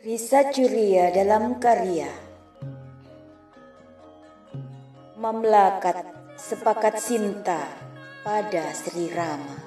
Risa 0.00 0.48
Curia 0.48 1.12
dalam 1.12 1.60
karya. 1.60 2.08
Mamlakat 5.20 6.08
Sepakat 6.40 6.96
Sinta 6.96 7.68
pada 8.24 8.72
Sri 8.72 9.12
Rama. 9.12 9.60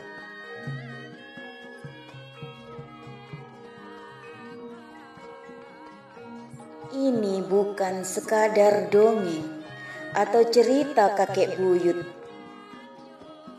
Ini 6.98 7.46
bukan 7.46 8.02
sekadar 8.02 8.90
dongeng 8.90 9.62
atau 10.18 10.42
cerita 10.50 11.14
kakek 11.14 11.62
buyut 11.62 12.02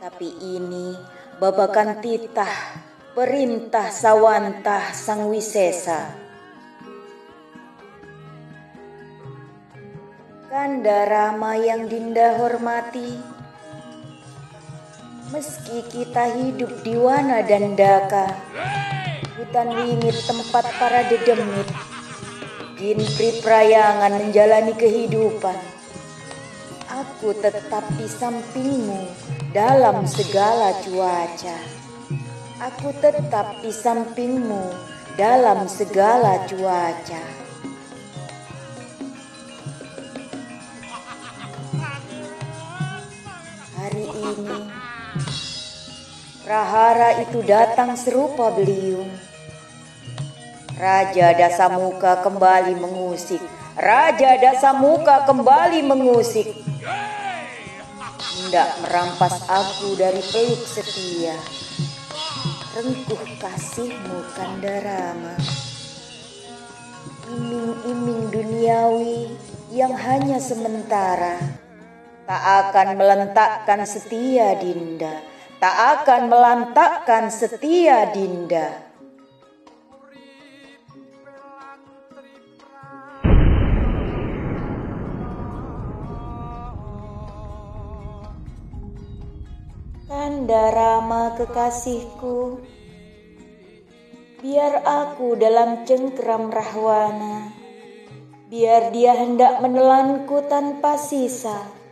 Tapi 0.02 0.26
ini 0.42 0.98
babakan 1.38 2.02
titah 2.02 2.82
perintah 3.14 3.94
sawantah 3.94 4.90
sang 4.90 5.30
wisesa 5.30 6.23
Kanda 10.54 11.02
Rama 11.10 11.58
yang 11.58 11.90
Dinda 11.90 12.38
hormati. 12.38 13.18
Meski 15.34 15.82
kita 15.90 16.30
hidup 16.30 16.70
di 16.86 16.94
wana 16.94 17.42
dan 17.42 17.74
daka 17.74 18.30
Hutan 19.34 19.74
wingit 19.74 20.14
tempat 20.14 20.62
para 20.78 21.10
dedemit 21.10 21.66
Jin 22.78 23.02
priprayangan 23.02 24.14
menjalani 24.14 24.78
kehidupan. 24.78 25.58
Aku 26.86 27.34
tetap 27.34 27.82
di 27.98 28.06
sampingmu 28.06 29.10
dalam 29.50 30.06
segala 30.06 30.70
cuaca. 30.86 31.58
Aku 32.62 32.94
tetap 33.02 33.58
di 33.58 33.74
sampingmu 33.74 34.70
dalam 35.18 35.66
segala 35.66 36.46
cuaca 36.46 37.43
Hari 44.34 44.50
ini. 44.50 44.66
Rahara 46.42 47.22
itu 47.22 47.38
datang 47.46 47.94
serupa 47.94 48.50
beliung. 48.50 49.06
Raja 50.74 51.38
Dasamuka 51.38 52.18
kembali 52.18 52.74
mengusik. 52.74 53.38
Raja 53.78 54.34
Dasamuka 54.42 55.22
kembali 55.30 55.86
mengusik. 55.86 56.50
Hendak 58.34 58.74
merampas 58.82 59.38
aku 59.46 59.94
dari 59.94 60.18
peluk 60.18 60.66
setia. 60.66 61.38
Rengkuh 62.74 63.38
kasihmu 63.38 64.18
Kandarama. 64.34 65.38
Iming-iming 67.30 68.34
duniawi 68.34 69.30
yang 69.70 69.94
hanya 69.94 70.42
sementara 70.42 71.63
Tak 72.24 72.72
akan 72.72 72.96
melentakkan 72.96 73.84
setia 73.84 74.56
Dinda. 74.56 75.20
Tak 75.60 75.76
akan 76.00 76.32
melantakkan 76.32 77.28
setia 77.28 78.08
Dinda. 78.16 78.80
Kanda 90.08 90.64
Rama 90.72 91.36
kekasihku 91.36 92.64
Biar 94.40 94.80
aku 94.80 95.36
dalam 95.36 95.84
cengkeram 95.84 96.48
rahwana. 96.48 97.52
Biar 98.48 98.88
dia 98.96 99.12
hendak 99.12 99.60
menelanku 99.60 100.40
tanpa 100.48 100.96
sisa 100.96 101.83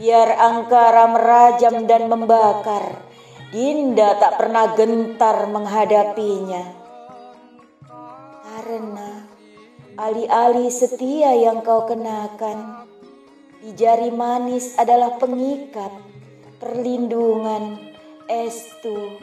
Biar 0.00 0.32
angkara 0.32 1.12
merajam 1.12 1.84
dan 1.84 2.08
membakar. 2.08 3.04
Dinda 3.52 4.16
tak 4.16 4.40
pernah 4.40 4.72
gentar 4.72 5.44
menghadapinya. 5.44 6.64
Karena 8.40 9.28
alih-alih 10.00 10.72
setia 10.72 11.36
yang 11.36 11.60
kau 11.60 11.84
kenakan 11.84 12.88
Di 13.60 13.76
jari 13.76 14.08
manis 14.14 14.78
adalah 14.80 15.20
pengikat 15.20 15.90
Perlindungan, 16.60 17.76
estu, 18.28 19.16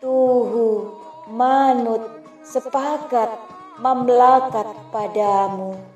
tuhu, 0.00 0.96
manut, 1.28 2.04
sepakat, 2.44 3.32
mamlakat 3.80 4.68
padamu 4.92 5.91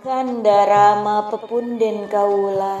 Kanda 0.00 0.64
Rama 0.64 1.28
pepunden 1.28 2.08
kaula. 2.08 2.80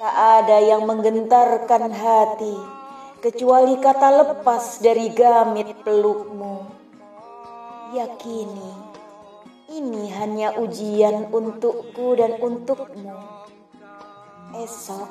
Tak 0.00 0.14
ada 0.16 0.56
yang 0.56 0.88
menggentarkan 0.88 1.92
hati 1.92 2.56
Kecuali 3.20 3.76
kata 3.76 4.08
lepas 4.08 4.80
dari 4.80 5.12
gamit 5.12 5.76
pelukmu. 5.84 6.64
Yakini 7.92 8.72
Ini 9.76 10.08
hanya 10.16 10.56
ujian 10.56 11.28
untukku 11.36 12.16
dan 12.16 12.40
untukmu. 12.40 13.20
Esok 14.56 15.10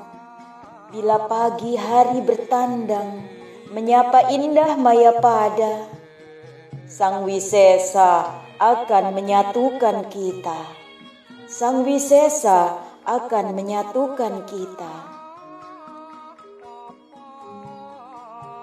Bila 0.90 1.30
pagi 1.30 1.78
hari 1.78 2.18
bertandang 2.26 3.30
Menyapa 3.70 4.34
indah 4.34 4.74
maya 4.74 5.14
pada 5.22 5.85
Sang 6.90 7.30
Wisesa 7.30 8.26
akan 8.58 9.14
menyatukan 9.14 10.09
kita 10.09 10.78
Sang 11.49 11.81
Wisesa 11.81 12.78
akan 13.09 13.57
menyatukan 13.57 14.46
kita. 14.46 14.96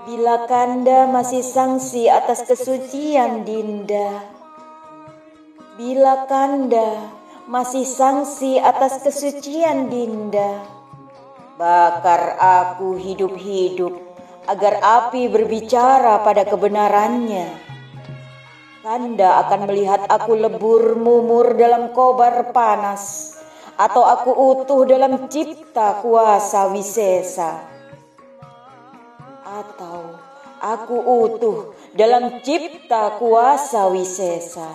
Bila 0.07 0.47
Kanda 0.47 1.11
masih 1.11 1.43
sangsi 1.43 2.07
atas 2.07 2.47
kesucian 2.47 3.43
Dinda, 3.43 4.23
bila 5.75 6.31
Kanda 6.31 7.11
masih 7.51 7.83
sangsi 7.83 8.63
atas 8.63 9.03
kesucian 9.03 9.91
Dinda, 9.91 10.63
bakar 11.59 12.39
aku 12.39 13.03
hidup-hidup 13.03 13.99
agar 14.47 14.79
api 14.79 15.27
berbicara 15.27 16.23
pada 16.23 16.47
kebenarannya. 16.47 17.66
Kanda 18.87 19.43
akan 19.43 19.67
melihat 19.67 20.07
aku 20.07 20.39
lebur 20.39 20.95
mumur 20.95 21.59
dalam 21.59 21.91
kobar 21.91 22.55
panas 22.55 23.35
atau 23.75 24.07
aku 24.07 24.31
utuh 24.31 24.87
dalam 24.87 25.27
cipta 25.27 25.99
kuasa 26.07 26.71
wisesa 26.71 27.67
atau 29.43 30.15
aku 30.63 31.03
utuh 31.03 31.75
dalam 31.99 32.39
cipta 32.47 33.19
kuasa 33.19 33.91
wisesa 33.91 34.71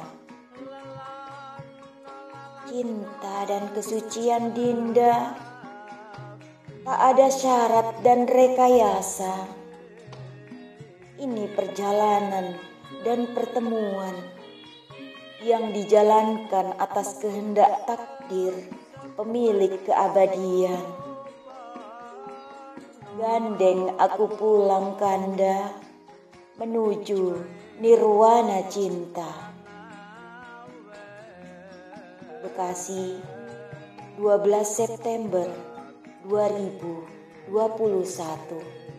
cinta 2.68 3.48
dan 3.48 3.72
kesucian 3.72 4.52
Dinda 4.52 5.40
Tak 6.82 7.00
ada 7.14 7.30
syarat 7.30 8.02
dan 8.02 8.26
rekayasa. 8.26 9.46
Ini 11.22 11.46
perjalanan 11.54 12.71
dan 13.02 13.32
pertemuan 13.32 14.14
yang 15.42 15.74
dijalankan 15.74 16.78
atas 16.78 17.18
kehendak 17.18 17.82
takdir 17.90 18.54
pemilik 19.18 19.74
keabadian. 19.88 20.86
Gandeng 23.18 23.98
aku 23.98 24.26
pulang 24.38 25.02
kanda 25.02 25.74
menuju 26.62 27.42
nirwana 27.82 28.70
cinta. 28.70 29.50
Bekasi 32.46 33.18
12 34.18 34.66
September 34.66 35.50
2021 36.30 38.91